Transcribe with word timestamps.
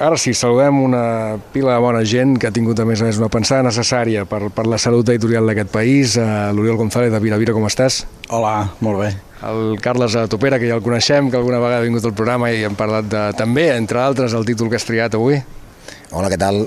Ara 0.00 0.16
sí, 0.16 0.32
saludem 0.32 0.78
una 0.80 1.36
pila 1.52 1.74
de 1.74 1.80
bona 1.84 2.00
gent 2.08 2.38
que 2.40 2.48
ha 2.48 2.54
tingut 2.56 2.78
a 2.80 2.86
més 2.88 3.02
a 3.02 3.04
més 3.04 3.18
una 3.20 3.28
pensada 3.28 3.66
necessària 3.66 4.22
per, 4.24 4.46
per 4.48 4.64
la 4.64 4.78
salut 4.80 5.10
editorial 5.12 5.44
d'aquest 5.50 5.68
país. 5.74 6.14
Uh, 6.16 6.48
L'Oriol 6.56 6.78
González 6.80 7.12
de 7.12 7.20
Viravira, 7.20 7.52
com 7.52 7.66
estàs? 7.68 7.98
Hola, 8.32 8.54
molt 8.80 9.02
bé. 9.02 9.10
El 9.44 9.76
Carles 9.84 10.16
Topera, 10.32 10.56
que 10.56 10.72
ja 10.72 10.78
el 10.80 10.86
coneixem, 10.86 11.28
que 11.28 11.36
alguna 11.36 11.60
vegada 11.60 11.82
ha 11.82 11.84
vingut 11.84 12.08
al 12.08 12.16
programa 12.16 12.48
i 12.48 12.64
hem 12.64 12.80
parlat 12.80 13.12
de, 13.12 13.26
també, 13.36 13.68
entre 13.76 14.00
altres, 14.00 14.32
el 14.32 14.48
títol 14.48 14.72
que 14.72 14.80
has 14.80 14.88
triat 14.88 15.20
avui. 15.20 15.36
Hola, 16.16 16.32
què 16.32 16.40
tal? 16.40 16.64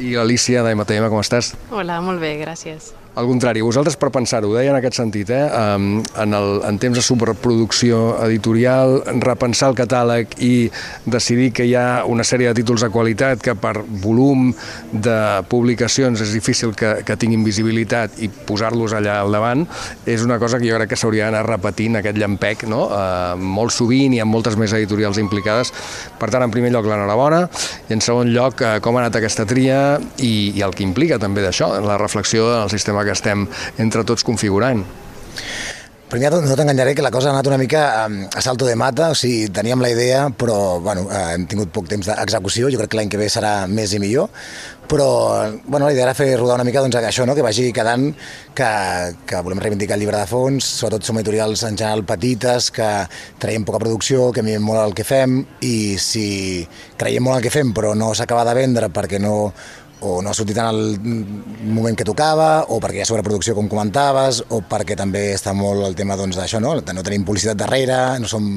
I 0.00 0.16
l'Alicia 0.16 0.64
de 0.64 0.72
MTM, 0.72 1.12
com 1.12 1.20
estàs? 1.20 1.52
Hola, 1.68 2.00
molt 2.00 2.24
bé, 2.24 2.38
gràcies. 2.40 2.94
Al 3.12 3.26
contrari, 3.28 3.60
vosaltres 3.60 3.98
per 4.00 4.08
pensar-ho, 4.08 4.48
ho 4.48 4.54
deia 4.56 4.70
en 4.72 4.78
aquest 4.78 4.96
sentit, 4.96 5.28
eh? 5.36 5.42
en, 5.52 6.32
el, 6.32 6.46
en 6.64 6.78
temps 6.80 6.96
de 6.96 7.02
superproducció 7.04 7.98
editorial, 8.24 9.02
repensar 9.20 9.68
el 9.68 9.76
catàleg 9.76 10.32
i 10.40 10.70
decidir 11.04 11.50
que 11.52 11.66
hi 11.68 11.74
ha 11.76 12.06
una 12.08 12.24
sèrie 12.24 12.48
de 12.48 12.56
títols 12.56 12.80
de 12.86 12.88
qualitat 12.94 13.44
que 13.44 13.52
per 13.52 13.74
volum 14.00 14.46
de 14.92 15.16
publicacions 15.52 16.22
és 16.24 16.32
difícil 16.32 16.72
que, 16.72 16.94
que 17.04 17.18
tinguin 17.20 17.44
visibilitat 17.44 18.16
i 18.24 18.30
posar-los 18.32 18.96
allà 18.96 19.18
al 19.20 19.36
davant, 19.36 19.66
és 20.08 20.24
una 20.24 20.40
cosa 20.40 20.56
que 20.56 20.70
jo 20.70 20.80
crec 20.80 20.94
que 20.94 21.00
s'hauria 21.02 21.28
d'anar 21.28 21.44
repetint 21.50 22.00
aquest 22.00 22.16
llampec 22.16 22.64
no? 22.72 22.86
eh, 22.96 23.36
molt 23.36 23.76
sovint 23.76 24.16
i 24.16 24.22
amb 24.24 24.32
moltes 24.32 24.56
més 24.56 24.72
editorials 24.80 25.20
implicades. 25.20 25.74
Per 26.16 26.30
tant, 26.32 26.46
en 26.48 26.56
primer 26.56 26.72
lloc, 26.72 26.88
l'enhorabona, 26.88 27.44
i 27.90 27.92
en 27.92 28.00
segon 28.00 28.32
lloc, 28.32 28.64
eh, 28.64 28.80
com 28.80 28.96
ha 28.96 29.04
anat 29.04 29.20
aquesta 29.20 29.44
tria 29.44 30.00
i, 30.16 30.56
i 30.56 30.64
el 30.64 30.72
que 30.72 30.88
implica 30.88 31.20
també 31.20 31.44
d'això, 31.44 31.74
la 31.84 32.00
reflexió 32.00 32.48
del 32.54 32.72
sistema 32.72 33.01
que 33.04 33.14
estem 33.16 33.46
entre 33.82 34.04
tots 34.08 34.24
configurant. 34.26 34.84
Primer 36.12 36.28
no 36.28 36.56
t'enganyaré 36.58 36.92
que 36.92 37.00
la 37.00 37.10
cosa 37.10 37.30
ha 37.30 37.32
anat 37.32 37.46
una 37.48 37.56
mica 37.56 38.04
a 38.04 38.40
salto 38.44 38.66
de 38.68 38.74
mata, 38.76 39.06
o 39.08 39.16
sigui, 39.16 39.46
teníem 39.48 39.80
la 39.80 39.88
idea, 39.88 40.26
però 40.28 40.78
bueno, 40.78 41.06
eh, 41.08 41.38
hem 41.38 41.46
tingut 41.48 41.72
poc 41.72 41.88
temps 41.88 42.10
d'execució, 42.10 42.68
jo 42.68 42.76
crec 42.82 42.92
que 42.92 42.98
l'any 42.98 43.08
que 43.08 43.16
ve 43.16 43.30
serà 43.32 43.52
més 43.64 43.94
i 43.96 44.00
millor, 44.02 44.28
però 44.92 45.06
bueno, 45.64 45.86
la 45.86 45.94
idea 45.94 46.04
era 46.04 46.12
fer 46.12 46.36
rodar 46.36 46.58
una 46.58 46.66
mica 46.68 46.82
doncs, 46.84 46.98
això, 47.00 47.24
no? 47.24 47.32
que 47.32 47.40
vagi 47.40 47.70
quedant 47.72 48.10
que, 48.52 48.68
que 49.24 49.40
volem 49.40 49.64
reivindicar 49.64 49.96
el 49.96 50.04
llibre 50.04 50.20
de 50.20 50.28
fons, 50.28 50.68
sobretot 50.82 51.08
som 51.08 51.16
editorials 51.16 51.64
en 51.64 51.80
general 51.80 52.04
petites, 52.04 52.68
que 52.76 52.90
traiem 53.40 53.64
poca 53.64 53.80
producció, 53.80 54.28
que 54.36 54.44
mirem 54.44 54.68
molt 54.68 54.82
el 54.84 54.92
que 54.92 55.08
fem, 55.08 55.40
i 55.64 55.96
si 55.96 56.26
creiem 57.00 57.24
molt 57.24 57.40
el 57.40 57.46
que 57.48 57.56
fem 57.56 57.72
però 57.72 57.96
no 57.96 58.12
s'acaba 58.12 58.44
de 58.44 58.58
vendre 58.60 58.92
perquè 58.92 59.16
no 59.16 59.54
o 60.02 60.18
no 60.22 60.30
ha 60.30 60.34
sortit 60.36 60.58
en 60.58 60.68
el 60.68 60.98
moment 61.72 61.96
que 61.98 62.06
tocava, 62.06 62.50
o 62.68 62.80
perquè 62.82 63.00
hi 63.00 63.04
ha 63.04 63.08
sobreproducció, 63.08 63.54
com 63.58 63.70
comentaves, 63.70 64.42
o 64.50 64.62
perquè 64.68 64.96
també 64.98 65.30
està 65.36 65.54
molt 65.56 65.86
el 65.86 65.96
tema 65.98 66.18
doncs, 66.18 66.38
d'això, 66.38 66.60
doncs, 66.60 66.82
no? 66.82 66.86
de 66.86 66.96
no 66.96 67.06
tenim 67.06 67.24
publicitat 67.28 67.58
darrere, 67.58 68.02
no 68.20 68.30
som 68.30 68.50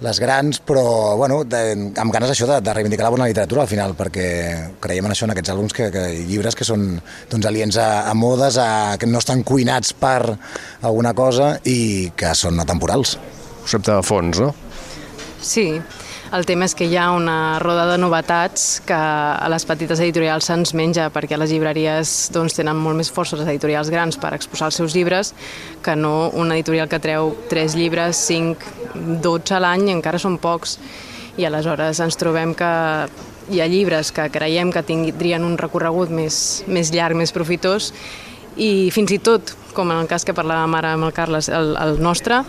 les 0.00 0.18
grans, 0.20 0.62
però 0.64 1.16
bueno, 1.16 1.42
de, 1.44 1.92
amb 2.00 2.12
ganes 2.12 2.32
això 2.32 2.46
de, 2.48 2.60
de 2.64 2.74
reivindicar 2.74 3.04
la 3.04 3.12
bona 3.12 3.26
literatura 3.28 3.66
al 3.66 3.70
final, 3.70 3.92
perquè 3.98 4.26
creiem 4.80 5.06
en 5.06 5.14
això, 5.14 5.26
en 5.28 5.34
aquests 5.34 5.52
àlbums, 5.52 5.76
que, 5.76 5.90
que 5.92 6.04
llibres 6.28 6.56
que 6.56 6.64
són 6.64 6.86
doncs, 7.30 7.48
aliens 7.50 7.76
a, 7.80 7.90
a 8.08 8.14
modes, 8.16 8.56
a, 8.60 8.96
que 9.00 9.08
no 9.10 9.20
estan 9.20 9.44
cuinats 9.44 9.92
per 9.92 10.22
alguna 10.80 11.12
cosa 11.16 11.52
i 11.68 12.10
que 12.16 12.32
són 12.38 12.62
atemporals. 12.64 13.18
Concepte 13.60 13.92
de 13.92 14.06
fons, 14.06 14.40
no? 14.40 14.54
Sí, 15.44 15.66
el 16.32 16.46
tema 16.46 16.66
és 16.68 16.76
que 16.78 16.86
hi 16.86 16.94
ha 16.94 17.08
una 17.10 17.58
roda 17.58 17.88
de 17.90 17.96
novetats 17.98 18.78
que 18.86 18.94
a 18.94 19.48
les 19.50 19.64
petites 19.66 19.98
editorials 19.98 20.46
se'ns 20.46 20.72
menja 20.78 21.08
perquè 21.10 21.34
les 21.38 21.50
llibreries 21.50 22.12
doncs, 22.34 22.54
tenen 22.54 22.78
molt 22.78 23.00
més 23.00 23.10
força 23.10 23.38
les 23.40 23.50
editorials 23.50 23.90
grans 23.90 24.18
per 24.20 24.30
exposar 24.36 24.68
els 24.70 24.78
seus 24.78 24.94
llibres 24.94 25.32
que 25.82 25.96
no 25.98 26.30
una 26.38 26.54
editorial 26.54 26.88
que 26.88 27.02
treu 27.02 27.34
3 27.50 27.74
llibres, 27.74 28.22
5, 28.30 29.18
12 29.26 29.58
a 29.58 29.62
l'any 29.64 29.90
encara 29.96 30.22
són 30.22 30.38
pocs. 30.38 30.78
I 31.40 31.48
aleshores 31.48 31.98
ens 31.98 32.18
trobem 32.20 32.54
que 32.54 32.72
hi 33.50 33.60
ha 33.60 33.66
llibres 33.66 34.12
que 34.14 34.30
creiem 34.30 34.70
que 34.70 34.86
tindrien 34.86 35.42
un 35.42 35.58
recorregut 35.58 36.14
més, 36.14 36.62
més 36.70 36.94
llarg, 36.94 37.18
més 37.18 37.34
profitós 37.34 37.90
i 38.54 38.90
fins 38.94 39.10
i 39.10 39.18
tot, 39.18 39.56
com 39.74 39.90
en 39.90 40.02
el 40.02 40.10
cas 40.10 40.26
que 40.26 40.34
parlàvem 40.34 40.74
ara 40.78 40.94
amb 40.94 41.08
el 41.08 41.14
Carles, 41.16 41.48
el, 41.50 41.74
el 41.78 41.98
nostre, 42.02 42.44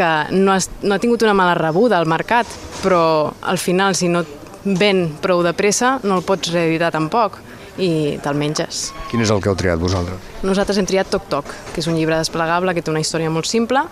que 0.00 0.10
no, 0.32 0.54
has, 0.54 0.70
no 0.82 0.96
ha 0.96 1.02
tingut 1.02 1.22
una 1.26 1.36
mala 1.36 1.54
rebuda 1.58 1.98
al 2.00 2.08
mercat, 2.08 2.48
però 2.80 3.30
al 3.44 3.60
final, 3.60 3.94
si 3.98 4.08
no 4.08 4.24
ven 4.64 5.06
prou 5.20 5.44
de 5.44 5.52
pressa, 5.56 5.98
no 6.04 6.20
el 6.20 6.26
pots 6.26 6.52
reeditar 6.54 6.92
tampoc 6.94 7.38
i 7.80 8.18
te'l 8.24 8.36
menges. 8.36 8.90
Quin 9.10 9.22
és 9.24 9.32
el 9.32 9.40
que 9.40 9.50
heu 9.50 9.56
triat 9.58 9.80
vosaltres? 9.80 10.30
Nosaltres 10.44 10.80
hem 10.80 10.88
triat 10.88 11.10
Toc 11.12 11.28
Toc, 11.32 11.52
que 11.72 11.80
és 11.82 11.88
un 11.88 11.96
llibre 11.96 12.18
desplegable 12.18 12.74
que 12.76 12.84
té 12.84 12.92
una 12.92 13.00
història 13.00 13.32
molt 13.32 13.48
simple, 13.48 13.84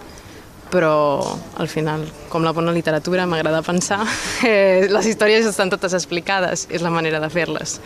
però 0.72 1.24
al 1.56 1.68
final, 1.72 2.04
com 2.28 2.44
la 2.44 2.52
bona 2.56 2.74
literatura, 2.76 3.26
m'agrada 3.28 3.62
pensar, 3.64 4.02
eh, 4.48 4.88
les 4.90 5.08
històries 5.08 5.48
estan 5.48 5.72
totes 5.72 5.96
explicades, 5.96 6.66
és 6.68 6.84
la 6.84 6.92
manera 6.92 7.20
de 7.20 7.30
fer-les. 7.32 7.78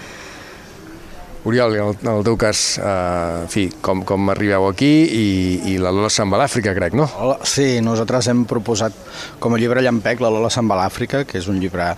Oriol, 1.44 1.74
en 1.74 1.82
el, 1.82 1.96
en 2.02 2.08
el 2.08 2.22
teu 2.22 2.36
cas, 2.38 2.78
eh, 2.78 3.42
en 3.42 3.48
fi, 3.50 3.64
com, 3.82 4.04
com 4.06 4.30
arribeu 4.30 4.68
aquí 4.68 4.90
i, 5.10 5.24
i 5.72 5.74
la 5.82 5.90
Lola 5.90 6.06
se'n 6.12 6.30
va 6.30 6.38
a 6.38 6.44
l'Àfrica, 6.44 6.70
crec, 6.76 6.94
no? 6.94 7.08
Hola, 7.18 7.40
sí, 7.42 7.80
nosaltres 7.82 8.28
hem 8.30 8.44
proposat 8.46 8.94
com 9.42 9.56
a 9.56 9.58
llibre 9.58 9.82
Llampec 9.82 10.22
la 10.22 10.30
Lola 10.30 10.52
se'n 10.54 10.70
va 10.70 10.78
a 10.78 10.84
l'Àfrica, 10.84 11.24
que 11.26 11.40
és 11.40 11.50
un 11.50 11.58
llibre 11.58 11.88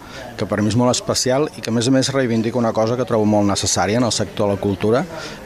que 0.41 0.49
per 0.49 0.63
mi 0.63 0.73
és 0.73 0.79
molt 0.81 0.95
especial 0.95 1.51
i 1.59 1.61
que 1.61 1.69
a 1.69 1.77
més 1.77 1.91
a 1.91 1.93
més 1.93 2.09
reivindica 2.17 2.57
una 2.57 2.73
cosa 2.73 2.97
que 2.97 3.05
trobo 3.05 3.29
molt 3.29 3.51
necessària 3.53 4.01
en 4.01 4.09
el 4.09 4.17
sector 4.17 4.49
de 4.49 4.57
la 4.57 4.63
cultura, 4.65 5.05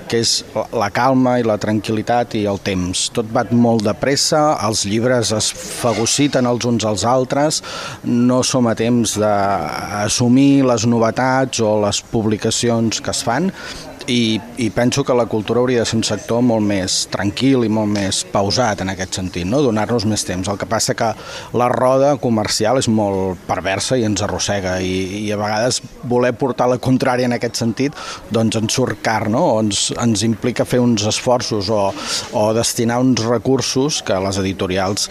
que 0.08 0.22
és 0.22 0.36
la 0.78 0.88
calma 0.94 1.34
i 1.40 1.44
la 1.44 1.58
tranquil·litat 1.60 2.38
i 2.38 2.44
el 2.48 2.62
temps. 2.64 3.08
Tot 3.18 3.26
va 3.34 3.42
molt 3.50 3.82
de 3.84 3.96
pressa, 3.98 4.44
els 4.64 4.86
llibres 4.86 5.34
es 5.34 5.50
fagociten 5.50 6.46
els 6.46 6.70
uns 6.70 6.86
als 6.86 7.02
altres, 7.02 7.60
no 8.06 8.44
som 8.46 8.70
a 8.70 8.78
temps 8.78 9.18
d'assumir 9.18 10.62
les 10.70 10.86
novetats 10.86 11.66
o 11.66 11.74
les 11.82 12.00
publicacions 12.14 13.02
que 13.02 13.10
es 13.10 13.26
fan 13.26 13.50
i, 14.08 14.40
i 14.56 14.70
penso 14.70 15.04
que 15.04 15.14
la 15.14 15.26
cultura 15.26 15.60
hauria 15.60 15.82
de 15.84 15.86
ser 15.86 15.98
un 15.98 16.04
sector 16.06 16.40
molt 16.42 16.64
més 16.64 17.02
tranquil 17.12 17.66
i 17.66 17.70
molt 17.72 17.90
més 17.92 18.22
pausat 18.32 18.80
en 18.82 18.92
aquest 18.94 19.18
sentit, 19.20 19.44
no? 19.46 19.60
donar-nos 19.62 20.06
més 20.08 20.24
temps. 20.24 20.48
El 20.48 20.58
que 20.58 20.68
passa 20.68 20.96
que 20.96 21.10
la 21.60 21.68
roda 21.68 22.14
comercial 22.22 22.80
és 22.80 22.88
molt 22.88 23.44
perversa 23.48 23.98
i 24.00 24.06
ens 24.08 24.24
arrossega 24.24 24.78
i, 24.80 24.94
i 25.20 25.32
a 25.32 25.38
vegades 25.40 25.82
voler 26.08 26.32
portar 26.40 26.70
la 26.72 26.80
contrària 26.80 27.28
en 27.28 27.36
aquest 27.36 27.60
sentit 27.60 27.96
doncs 28.32 28.56
ens 28.62 28.78
surt 28.78 29.02
car, 29.04 29.28
no? 29.28 29.44
o 29.52 29.60
ens, 29.60 29.88
ens 30.00 30.24
implica 30.26 30.66
fer 30.68 30.80
uns 30.80 31.04
esforços 31.08 31.68
o, 31.68 31.82
o 32.32 32.46
destinar 32.56 33.00
uns 33.04 33.22
recursos 33.28 34.00
que 34.02 34.16
les 34.24 34.40
editorials 34.40 35.10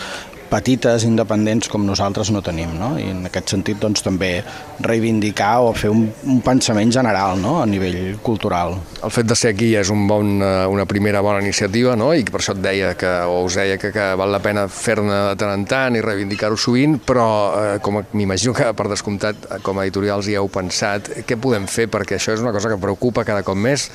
petites, 0.49 1.05
independents 1.07 1.69
com 1.71 1.85
nosaltres 1.85 2.31
no 2.33 2.41
tenim, 2.45 2.73
no? 2.79 2.93
I 2.99 3.09
en 3.13 3.25
aquest 3.29 3.53
sentit 3.53 3.79
doncs, 3.81 4.03
també 4.05 4.41
reivindicar 4.83 5.59
o 5.65 5.73
fer 5.77 5.91
un, 5.93 6.05
un 6.27 6.41
pensament 6.45 6.91
general 6.93 7.39
no? 7.41 7.57
a 7.61 7.65
nivell 7.69 8.17
cultural. 8.23 8.77
El 9.03 9.13
fet 9.13 9.29
de 9.29 9.37
ser 9.37 9.53
aquí 9.55 9.73
és 9.77 9.91
un 9.93 10.05
bon, 10.09 10.37
eh, 10.41 10.65
una 10.69 10.87
primera 10.89 11.21
bona 11.25 11.41
iniciativa 11.43 11.95
no? 11.99 12.11
i 12.15 12.25
per 12.27 12.41
això 12.41 12.55
et 12.55 12.61
deia 12.63 12.93
que, 12.99 13.13
o 13.27 13.43
us 13.47 13.57
deia 13.59 13.79
que, 13.81 13.91
que 13.95 14.07
val 14.19 14.31
la 14.33 14.41
pena 14.43 14.67
fer-ne 14.71 15.21
de 15.31 15.35
tant 15.39 15.53
en 15.53 15.65
tant 15.69 15.97
i 15.97 16.03
reivindicar-ho 16.03 16.59
sovint, 16.59 16.99
però 17.07 17.27
eh, 17.61 17.73
com 17.83 18.01
m'imagino 18.13 18.55
que 18.57 18.69
per 18.77 18.87
descomptat 18.91 19.49
com 19.65 19.79
a 19.79 19.87
editorials 19.87 20.29
hi 20.29 20.37
heu 20.39 20.49
pensat, 20.53 21.11
què 21.27 21.39
podem 21.41 21.67
fer 21.71 21.89
perquè 21.91 22.17
això 22.17 22.35
és 22.37 22.45
una 22.45 22.55
cosa 22.55 22.71
que 22.71 22.79
preocupa 22.81 23.25
cada 23.27 23.45
cop 23.47 23.57
més 23.57 23.89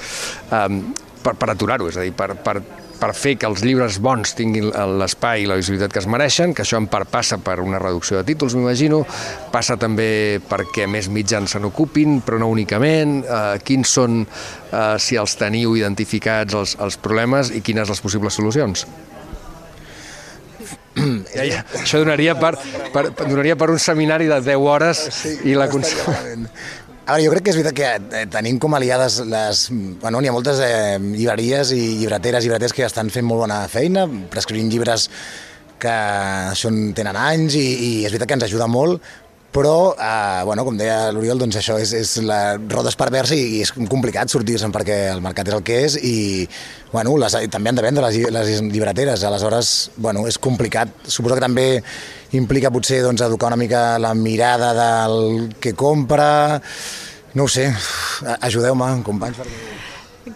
eh, 0.50 0.68
per, 1.22 1.36
per 1.38 1.52
aturar-ho, 1.52 1.88
és 1.88 1.98
a 1.98 2.06
dir, 2.06 2.14
per, 2.16 2.34
per 2.42 2.60
per 3.02 3.10
fer 3.18 3.34
que 3.40 3.48
els 3.50 3.64
llibres 3.66 3.98
bons 4.02 4.36
tinguin 4.38 4.70
l'espai 5.00 5.42
i 5.42 5.48
la 5.50 5.58
visibilitat 5.58 5.94
que 5.94 5.98
es 6.02 6.08
mereixen, 6.10 6.54
que 6.54 6.62
això 6.62 6.78
en 6.78 6.86
part 6.92 7.10
passa 7.10 7.40
per 7.42 7.58
una 7.60 7.80
reducció 7.82 8.20
de 8.20 8.26
títols, 8.30 8.54
m'imagino, 8.54 9.02
passa 9.50 9.76
també 9.80 10.38
perquè 10.48 10.86
més 10.86 11.10
mitjans 11.10 11.56
se 11.56 11.62
n'ocupin, 11.62 12.20
però 12.22 12.38
no 12.38 12.52
únicament, 12.52 13.22
eh, 13.24 13.56
quins 13.66 13.96
són, 13.98 14.22
eh, 14.22 14.82
si 15.02 15.18
els 15.18 15.34
teniu 15.40 15.74
identificats, 15.78 16.54
els, 16.54 16.76
els 16.78 17.00
problemes 17.02 17.50
i 17.50 17.64
quines 17.66 17.90
les 17.90 18.04
possibles 18.04 18.38
solucions? 18.38 18.86
Ja, 21.32 21.44
ja. 21.48 21.60
Això 21.80 22.02
donaria 22.02 22.34
per, 22.36 22.52
per, 22.92 23.06
donaria 23.24 23.56
per 23.56 23.70
un 23.72 23.78
seminari 23.80 24.26
de 24.28 24.40
10 24.44 24.66
hores 24.68 25.00
sí, 25.16 25.30
i 25.48 25.54
la... 25.56 25.68
A 27.02 27.16
veure, 27.16 27.24
jo 27.24 27.30
crec 27.32 27.42
que 27.42 27.50
és 27.50 27.56
veritat 27.58 27.74
que 27.74 28.18
eh, 28.20 28.26
tenim 28.30 28.60
com 28.62 28.76
aliades 28.78 29.16
les... 29.26 29.64
Bueno, 29.98 30.20
n'hi 30.22 30.28
ha 30.30 30.34
moltes 30.34 30.60
eh, 30.62 31.00
llibreries 31.02 31.72
i 31.74 31.80
llibreteres, 31.98 32.44
llibreters 32.46 32.74
que 32.76 32.84
estan 32.86 33.10
fent 33.10 33.26
molt 33.26 33.42
bona 33.42 33.56
feina, 33.72 34.04
prescrivint 34.30 34.70
llibres 34.70 35.08
que 35.82 35.96
són, 36.54 36.78
tenen 36.94 37.18
anys 37.18 37.56
i, 37.58 37.64
i 37.66 37.90
és 38.06 38.14
veritat 38.14 38.30
que 38.30 38.38
ens 38.38 38.46
ajuda 38.46 38.70
molt, 38.70 39.02
però, 39.52 39.94
eh, 40.00 40.42
bueno, 40.44 40.64
com 40.64 40.78
deia 40.80 41.12
l'Oriol, 41.12 41.38
doncs 41.42 41.58
això 41.60 41.76
és, 41.80 41.92
és 41.92 42.14
la 42.24 42.56
rodes 42.56 42.96
perversa 42.96 43.36
i, 43.36 43.58
i 43.58 43.60
és 43.62 43.72
complicat 43.90 44.32
sortir-se'n 44.32 44.72
perquè 44.72 44.96
el 45.12 45.20
mercat 45.24 45.50
és 45.50 45.56
el 45.58 45.64
que 45.66 45.76
és 45.84 45.98
i, 46.00 46.16
bueno, 46.92 47.18
les, 47.20 47.36
també 47.52 47.70
han 47.70 47.78
de 47.78 47.84
vendre 47.84 48.06
les, 48.06 48.16
les 48.32 48.64
llibreteres, 48.72 49.24
aleshores, 49.28 49.92
bueno, 49.96 50.24
és 50.28 50.40
complicat. 50.40 50.90
Suposo 51.04 51.36
que 51.36 51.44
també 51.44 51.66
implica 52.38 52.72
potser 52.72 53.02
doncs, 53.04 53.20
educar 53.28 53.52
una 53.52 53.60
mica 53.60 53.98
la 54.00 54.14
mirada 54.16 54.72
del 54.78 55.52
que 55.60 55.76
compra, 55.76 56.60
no 57.36 57.44
ho 57.44 57.52
sé, 57.52 57.68
ajudeu-me, 58.40 58.94
companys, 59.04 59.44
perquè... 59.44 59.80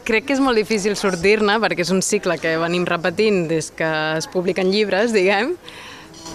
Crec 0.07 0.25
que 0.27 0.35
és 0.35 0.41
molt 0.43 0.59
difícil 0.59 0.97
sortir-ne 0.99 1.61
perquè 1.63 1.85
és 1.87 1.93
un 1.95 2.01
cicle 2.03 2.37
que 2.43 2.57
venim 2.59 2.85
repetint 2.87 3.45
des 3.49 3.71
que 3.75 3.91
es 4.19 4.27
publiquen 4.31 4.73
llibres, 4.75 5.13
diguem, 5.15 5.55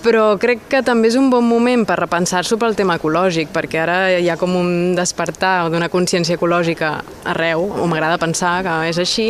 però 0.03 0.35
crec 0.41 0.65
que 0.71 0.81
també 0.85 1.09
és 1.11 1.17
un 1.19 1.29
bon 1.31 1.45
moment 1.45 1.83
per 1.87 1.99
repensar-s'ho 1.99 2.57
pel 2.61 2.75
tema 2.77 2.97
ecològic, 2.99 3.51
perquè 3.53 3.81
ara 3.83 3.97
hi 4.17 4.29
ha 4.29 4.37
com 4.39 4.55
un 4.57 4.95
despertar 4.97 5.69
d'una 5.71 5.91
consciència 5.93 6.37
ecològica 6.39 6.95
arreu, 7.33 7.67
o 7.69 7.87
m'agrada 7.89 8.19
pensar 8.21 8.59
que 8.65 8.75
és 8.89 8.99
així, 9.01 9.29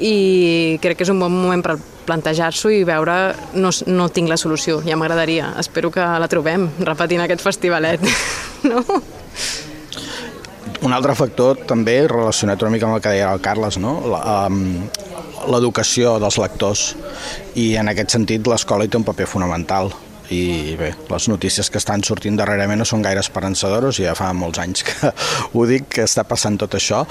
i 0.00 0.78
crec 0.82 0.98
que 0.98 1.06
és 1.06 1.12
un 1.12 1.20
bon 1.22 1.32
moment 1.32 1.62
per 1.64 1.78
plantejar-s'ho 2.08 2.72
i 2.74 2.84
veure, 2.88 3.16
no, 3.54 3.70
no 3.86 4.08
tinc 4.10 4.30
la 4.30 4.38
solució, 4.40 4.80
ja 4.86 4.98
m'agradaria. 4.98 5.52
Espero 5.62 5.92
que 5.94 6.02
la 6.02 6.28
trobem 6.32 6.66
repetint 6.82 7.22
aquest 7.22 7.44
festivalet. 7.44 8.02
no? 8.70 8.82
Un 10.80 10.96
altre 10.96 11.14
factor 11.14 11.60
també 11.68 12.00
relacionat 12.08 12.62
una 12.64 12.72
mica 12.72 12.88
amb 12.88 12.96
el 12.96 13.04
que 13.04 13.12
deia 13.12 13.30
el 13.34 13.42
Carles, 13.44 13.76
no? 13.78 13.98
L'educació 15.48 16.18
dels 16.20 16.38
lectors. 16.40 16.84
I 17.58 17.74
en 17.80 17.90
aquest 17.92 18.16
sentit 18.16 18.46
l'escola 18.46 18.84
hi 18.84 18.92
té 18.92 19.00
un 19.00 19.06
paper 19.06 19.28
fonamental. 19.30 19.92
I 20.30 20.76
bé, 20.78 20.92
les 21.10 21.26
notícies 21.26 21.66
que 21.70 21.80
estan 21.80 22.04
sortint 22.06 22.36
darrerament 22.38 22.78
no 22.78 22.86
són 22.86 23.02
gaire 23.02 23.18
esperançadores 23.18 23.98
ja 23.98 24.14
fa 24.14 24.28
molts 24.36 24.60
anys 24.62 24.84
que 24.86 25.10
ho 25.56 25.64
dic 25.66 25.88
que 25.96 26.06
està 26.06 26.22
passant 26.28 26.58
tot 26.60 26.76
això. 26.78 27.02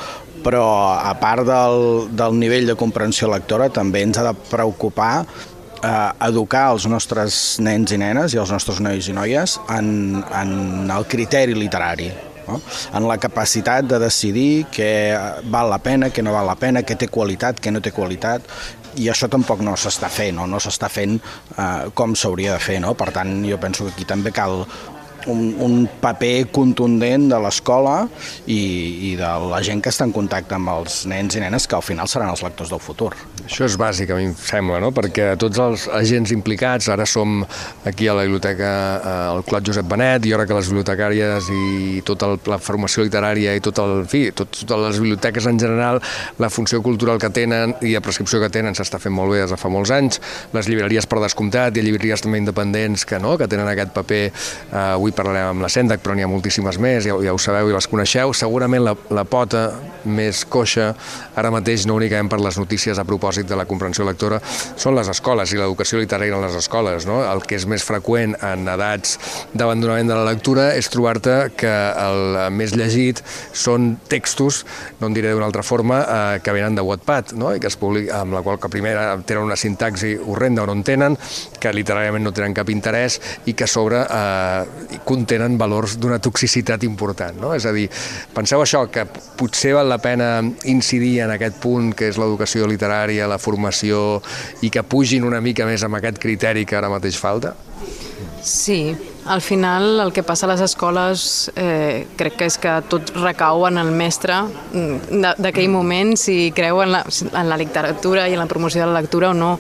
Però 0.46 0.64
a 0.96 1.12
part 1.20 1.44
del, 1.48 2.08
del 2.16 2.40
nivell 2.40 2.70
de 2.70 2.78
comprensió 2.80 3.28
lectora 3.28 3.68
també 3.76 4.06
ens 4.08 4.22
ha 4.22 4.30
de 4.30 4.36
preocupar 4.48 5.26
eh, 5.84 6.10
educar 6.30 6.70
els 6.74 6.88
nostres 6.88 7.60
nens 7.60 7.92
i 7.92 8.00
nenes 8.00 8.36
i 8.36 8.40
els 8.40 8.56
nostres 8.56 8.80
nois 8.84 9.12
i 9.12 9.16
noies 9.16 9.60
en, 9.76 10.24
en 10.24 10.92
el 10.96 11.08
criteri 11.12 11.58
literari 11.60 12.12
no? 12.50 12.60
en 12.96 13.08
la 13.08 13.20
capacitat 13.22 13.88
de 13.90 14.02
decidir 14.02 14.66
què 14.74 14.92
val 15.54 15.70
la 15.72 15.80
pena, 15.84 16.10
què 16.10 16.26
no 16.26 16.36
val 16.36 16.50
la 16.50 16.58
pena, 16.60 16.84
què 16.84 16.98
té 17.00 17.10
qualitat, 17.14 17.62
què 17.62 17.74
no 17.74 17.84
té 17.86 17.94
qualitat, 17.96 18.46
i 19.00 19.10
això 19.12 19.30
tampoc 19.32 19.62
no 19.66 19.76
s'està 19.78 20.10
fent, 20.12 20.36
no, 20.40 20.48
no 20.50 20.60
s'està 20.60 20.90
fent 20.92 21.20
eh, 21.20 21.90
com 21.96 22.16
s'hauria 22.18 22.56
de 22.58 22.64
fer. 22.64 22.80
No? 22.84 22.96
Per 22.98 23.12
tant, 23.16 23.38
jo 23.48 23.60
penso 23.62 23.86
que 23.86 23.94
aquí 23.94 24.08
també 24.10 24.34
cal 24.36 24.64
un, 25.28 25.56
un 25.60 25.76
paper 26.02 26.50
contundent 26.56 27.28
de 27.32 27.40
l'escola 27.44 28.08
i, 28.46 29.12
i 29.12 29.16
de 29.20 29.32
la 29.50 29.62
gent 29.66 29.82
que 29.84 29.92
està 29.92 30.08
en 30.08 30.14
contacte 30.16 30.56
amb 30.56 30.72
els 30.74 31.02
nens 31.10 31.36
i 31.36 31.44
nenes 31.44 31.68
que 31.68 31.78
al 31.78 31.86
final 31.86 32.10
seran 32.12 32.32
els 32.32 32.44
lectors 32.46 32.72
del 32.72 32.82
futur. 32.84 33.12
Això 33.46 33.66
és 33.66 33.76
bàsic, 33.80 34.12
a 34.14 34.20
mi 34.20 34.30
em 34.30 34.36
sembla, 34.38 34.80
no? 34.84 34.92
perquè 34.96 35.32
tots 35.42 35.60
els 35.64 35.88
agents 36.00 36.32
implicats, 36.36 36.90
ara 36.94 37.06
som 37.10 37.42
aquí 37.90 38.08
a 38.08 38.16
la 38.18 38.26
biblioteca 38.28 38.72
al 39.32 39.44
Clot 39.48 39.66
Josep 39.70 39.88
Benet, 39.90 40.28
i 40.30 40.34
ara 40.36 40.46
que 40.48 40.58
les 40.58 40.70
bibliotecàries 40.70 41.50
i 41.54 42.04
tota 42.06 42.32
la 42.50 42.60
formació 42.62 43.06
literària 43.08 43.56
i 43.58 43.64
tot 43.64 43.82
el, 43.84 43.96
en 44.04 44.10
fi, 44.10 44.28
tot, 44.36 44.52
totes 44.54 44.86
les 44.86 45.02
biblioteques 45.02 45.50
en 45.50 45.60
general, 45.62 46.02
la 46.40 46.52
funció 46.54 46.82
cultural 46.86 47.20
que 47.22 47.32
tenen 47.34 47.76
i 47.82 47.96
la 47.96 48.04
prescripció 48.06 48.42
que 48.44 48.52
tenen 48.54 48.78
s'està 48.78 49.00
fent 49.02 49.16
molt 49.16 49.34
bé 49.34 49.44
des 49.44 49.54
de 49.54 49.60
fa 49.60 49.72
molts 49.72 49.92
anys, 49.96 50.22
les 50.54 50.70
llibreries 50.70 51.08
per 51.10 51.22
descomptat 51.24 51.78
i 51.78 51.86
llibreries 51.86 52.24
també 52.26 52.42
independents 52.42 53.06
que, 53.10 53.20
no? 53.22 53.36
que 53.40 53.50
tenen 53.50 53.68
aquest 53.72 53.94
paper, 53.96 54.24
eh, 54.30 54.86
avui 54.94 55.09
parlarem 55.16 55.54
amb 55.54 55.66
la 55.66 55.70
Sendac, 55.72 56.02
però 56.04 56.16
n'hi 56.16 56.26
ha 56.26 56.32
moltíssimes 56.32 56.80
més, 56.82 57.06
ja, 57.08 57.16
ja 57.24 57.34
ho 57.36 57.40
sabeu 57.42 57.70
i 57.70 57.76
les 57.76 57.88
coneixeu, 57.90 58.34
segurament 58.34 58.84
la, 58.86 58.96
la 59.16 59.26
pota 59.30 59.70
més 60.10 60.46
coixa 60.48 60.94
ara 61.38 61.52
mateix 61.52 61.86
no 61.88 61.98
únicament 62.00 62.30
per 62.32 62.40
les 62.42 62.58
notícies 62.60 63.00
a 63.00 63.06
propòsit 63.08 63.48
de 63.50 63.58
la 63.60 63.66
comprensió 63.70 64.06
lectora 64.08 64.40
són 64.80 64.96
les 64.96 65.10
escoles 65.12 65.52
i 65.54 65.60
l'educació 65.60 66.00
literària 66.00 66.36
en 66.36 66.44
les 66.46 66.56
escoles. 66.60 67.08
No? 67.10 67.20
El 67.28 67.44
que 67.48 67.58
és 67.60 67.66
més 67.70 67.84
freqüent 67.86 68.36
en 68.46 68.68
edats 68.72 69.18
d'abandonament 69.54 70.10
de 70.12 70.18
la 70.18 70.26
lectura 70.28 70.70
és 70.78 70.90
trobar-te 70.92 71.38
que 71.60 71.74
el 72.00 72.40
més 72.56 72.76
llegit 72.78 73.22
són 73.54 73.96
textos, 74.10 74.64
no 75.00 75.10
en 75.10 75.18
diré 75.18 75.34
d'una 75.34 75.50
altra 75.50 75.64
forma, 75.66 76.02
eh, 76.02 76.40
que 76.44 76.56
venen 76.56 76.78
de 76.78 76.86
Wattpad, 76.86 77.34
no? 77.40 77.54
i 77.56 77.60
que 77.60 77.70
es 77.72 77.78
publica, 77.80 78.22
amb 78.24 78.36
la 78.38 78.44
qual 78.46 78.60
que 78.60 78.72
primer 78.72 78.96
tenen 79.26 79.48
una 79.50 79.60
sintaxi 79.60 80.16
horrenda 80.20 80.64
o 80.64 80.70
no 80.70 80.78
en 80.78 80.84
tenen, 80.88 81.18
que 81.60 81.74
literàriament 81.76 82.24
no 82.26 82.34
tenen 82.36 82.56
cap 82.58 82.70
interès 82.72 83.20
i 83.50 83.56
que 83.58 83.68
a 83.68 83.72
sobre 83.72 84.02
eh, 84.04 84.99
contenen 85.06 85.58
valors 85.60 85.98
d'una 86.00 86.20
toxicitat 86.24 86.84
important. 86.88 87.38
No? 87.42 87.54
És 87.58 87.66
a 87.70 87.74
dir, 87.76 87.88
penseu 88.36 88.64
això, 88.64 88.86
que 88.92 89.06
potser 89.40 89.74
val 89.78 89.90
la 89.90 90.00
pena 90.04 90.32
incidir 90.72 91.20
en 91.26 91.36
aquest 91.36 91.60
punt 91.64 91.94
que 91.98 92.10
és 92.12 92.20
l'educació 92.22 92.68
literària, 92.70 93.30
la 93.30 93.40
formació 93.42 94.22
i 94.66 94.72
que 94.74 94.84
pugin 94.84 95.28
una 95.28 95.42
mica 95.42 95.68
més 95.70 95.84
amb 95.86 96.00
aquest 96.00 96.20
criteri 96.22 96.66
que 96.66 96.78
ara 96.80 96.92
mateix 96.92 97.20
falta? 97.20 97.56
Sí, 98.44 98.96
al 99.30 99.42
final 99.42 100.00
el 100.00 100.12
que 100.12 100.24
passa 100.26 100.48
a 100.48 100.50
les 100.50 100.62
escoles 100.66 101.52
eh, 101.56 102.08
crec 102.18 102.40
que 102.40 102.48
és 102.50 102.56
que 102.58 102.72
tot 102.90 103.12
recau 103.22 103.68
en 103.68 103.78
el 103.78 103.92
mestre 103.94 104.40
mm, 104.42 105.36
d'aquell 105.38 105.70
moment, 105.70 106.16
si 106.18 106.50
creu 106.58 106.82
en 106.82 106.96
la, 106.96 107.04
en 107.30 107.50
la 107.52 107.60
literatura 107.62 108.26
i 108.26 108.34
en 108.34 108.42
la 108.42 108.48
promoció 108.50 108.82
de 108.82 108.88
la 108.90 109.04
lectura 109.04 109.30
o 109.30 109.36
no, 109.38 109.52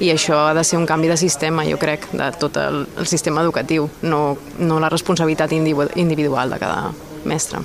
i 0.00 0.08
això 0.14 0.46
ha 0.46 0.54
de 0.56 0.64
ser 0.64 0.80
un 0.80 0.88
canvi 0.88 1.12
de 1.12 1.18
sistema, 1.20 1.66
jo 1.68 1.76
crec, 1.76 2.08
de 2.16 2.30
tot 2.40 2.56
el, 2.56 2.86
el 2.96 3.10
sistema 3.10 3.44
educatiu, 3.44 3.90
no, 4.08 4.22
no 4.64 4.80
la 4.80 4.88
responsabilitat 4.88 5.52
individual 5.52 6.56
de 6.56 6.62
cada 6.64 6.88
mestre. 7.28 7.60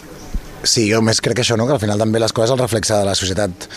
Sí, 0.67 0.89
jo 0.91 0.99
més 0.99 1.23
crec 1.23 1.39
que 1.39 1.47
això, 1.47 1.55
no? 1.55 1.67
que 1.67 1.77
al 1.79 1.83
final 1.83 2.03
també 2.03 2.19
les 2.19 2.35
coses 2.35 2.51
el 2.51 2.59
reflexa 2.59 2.99
de 2.99 3.07
la 3.07 3.15
societat 3.15 3.71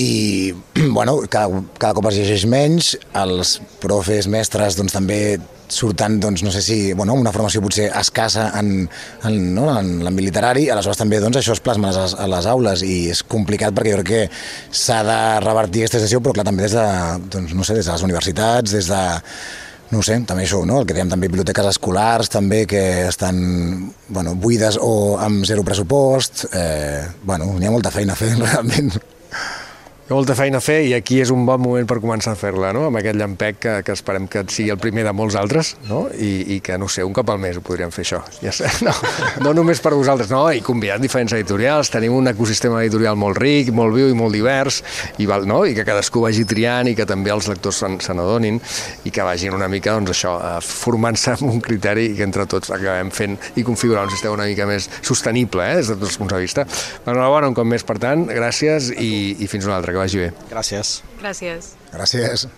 i 0.00 0.54
bueno, 0.96 1.20
cada, 1.28 1.64
cada 1.76 1.92
cop 2.00 2.08
es 2.08 2.16
llegeix 2.16 2.48
menys, 2.48 2.94
els 3.12 3.58
profes, 3.84 4.24
mestres 4.24 4.80
doncs, 4.80 4.96
també 4.96 5.36
surten, 5.70 6.18
doncs, 6.20 6.42
no 6.42 6.50
sé 6.50 6.62
si, 6.62 6.78
bueno, 6.92 7.14
una 7.14 7.32
formació 7.32 7.62
potser 7.64 7.88
escassa 8.00 8.50
en, 8.58 8.88
en, 9.24 9.38
no, 9.54 9.68
en 9.72 10.00
l'àmbit 10.04 10.28
literari, 10.28 10.68
aleshores 10.70 11.00
també 11.00 11.20
doncs, 11.22 11.40
això 11.40 11.56
es 11.56 11.62
plasma 11.64 11.90
a 11.92 11.96
les, 11.96 12.14
a 12.18 12.28
les 12.30 12.50
aules 12.50 12.84
i 12.86 12.98
és 13.14 13.22
complicat 13.22 13.74
perquè 13.76 13.94
jo 13.94 14.02
crec 14.02 14.10
que 14.10 14.76
s'ha 14.82 15.00
de 15.06 15.18
revertir 15.46 15.84
aquesta 15.84 16.02
situació, 16.02 16.22
però 16.24 16.36
clar, 16.36 16.46
també 16.50 16.66
des 16.66 16.76
de, 16.76 16.86
doncs, 17.32 17.56
no 17.56 17.66
sé, 17.66 17.78
des 17.78 17.86
de 17.86 17.96
les 17.96 18.06
universitats, 18.10 18.76
des 18.76 18.90
de 18.90 19.02
no 19.90 20.04
sé, 20.06 20.20
també 20.26 20.44
això, 20.46 20.60
no? 20.66 20.78
el 20.80 20.86
que 20.86 20.94
dèiem 20.94 21.10
també 21.10 21.26
biblioteques 21.30 21.66
escolars 21.72 22.30
també 22.30 22.62
que 22.70 22.82
estan 23.08 23.40
bueno, 24.08 24.36
buides 24.38 24.78
o 24.80 25.16
amb 25.18 25.42
zero 25.48 25.64
pressupost, 25.66 26.44
eh, 26.54 27.08
bueno, 27.26 27.50
n'hi 27.58 27.66
ha 27.66 27.74
molta 27.74 27.90
feina 27.94 28.14
a 28.14 28.20
fer 28.20 28.36
realment 28.38 28.92
ha 30.10 30.16
molta 30.18 30.34
feina 30.34 30.58
a 30.58 30.64
fer 30.64 30.80
i 30.88 30.94
aquí 30.96 31.20
és 31.22 31.30
un 31.30 31.44
bon 31.46 31.60
moment 31.62 31.86
per 31.86 32.00
començar 32.02 32.32
a 32.34 32.38
fer-la, 32.38 32.72
no? 32.74 32.88
amb 32.88 32.98
aquest 32.98 33.14
llampec 33.14 33.58
que, 33.62 33.74
que 33.86 33.94
esperem 33.94 34.26
que 34.30 34.42
sigui 34.50 34.72
el 34.74 34.78
primer 34.82 35.04
de 35.06 35.12
molts 35.14 35.36
altres 35.38 35.76
no? 35.86 36.00
I, 36.10 36.56
i 36.56 36.60
que, 36.66 36.74
no 36.82 36.88
sé, 36.90 37.04
un 37.06 37.14
cop 37.14 37.30
al 37.30 37.38
mes 37.38 37.60
ho 37.60 37.62
podríem 37.62 37.92
fer 37.94 38.02
això. 38.02 38.18
Ja 38.42 38.50
sé, 38.54 38.66
no, 38.86 38.94
no 39.44 39.52
només 39.54 39.78
per 39.78 39.92
vosaltres, 39.94 40.32
no, 40.32 40.42
i 40.50 40.64
convidant 40.66 41.02
diferents 41.02 41.34
editorials, 41.36 41.92
tenim 41.94 42.16
un 42.16 42.26
ecosistema 42.32 42.80
editorial 42.82 43.18
molt 43.20 43.38
ric, 43.38 43.70
molt 43.76 43.94
viu 43.94 44.10
i 44.10 44.16
molt 44.18 44.34
divers, 44.34 44.80
i, 45.22 45.28
val, 45.30 45.46
no? 45.46 45.60
i 45.68 45.76
que 45.78 45.86
cadascú 45.86 46.24
vagi 46.26 46.42
triant 46.48 46.90
i 46.90 46.96
que 46.98 47.06
també 47.06 47.30
els 47.30 47.46
lectors 47.52 47.78
se, 47.84 47.92
se 48.02 48.16
n'adonin 48.18 48.58
i 49.06 49.14
que 49.14 49.26
vagin 49.26 49.54
una 49.54 49.70
mica, 49.70 49.94
doncs 49.94 50.16
això, 50.16 50.34
formant-se 50.66 51.36
amb 51.36 51.52
un 51.52 51.62
criteri 51.62 52.08
que 52.18 52.26
entre 52.26 52.48
tots 52.50 52.74
acabem 52.74 53.14
fent 53.14 53.38
i 53.54 53.66
configurar 53.66 54.08
un 54.08 54.14
sistema 54.16 54.34
una 54.34 54.50
mica 54.50 54.66
més 54.66 54.90
sostenible, 55.06 55.70
eh, 55.70 55.78
des 55.78 55.94
de 55.94 55.98
tots 56.00 56.16
els 56.16 56.18
punts 56.18 56.34
de 56.34 56.42
vista. 56.42 56.66
Enhorabona 57.06 57.54
un 57.54 57.54
cop 57.54 57.68
més, 57.68 57.86
per 57.86 58.00
tant, 58.02 58.26
gràcies 58.26 58.90
i, 58.98 59.12
i 59.38 59.50
fins 59.50 59.70
una 59.70 59.78
altra, 59.78 59.99
vagi 60.00 60.24
bé. 60.24 60.32
Gràcies. 60.50 61.00
Gràcies. 61.20 61.74
Gràcies. 61.92 62.50